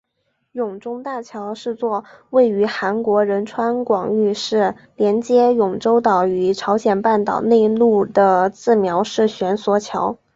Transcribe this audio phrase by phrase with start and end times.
[0.53, 10.17] 永宗大桥是座位于韩国仁川广域市连接永宗岛于朝鲜半岛内陆的自锚式悬索桥。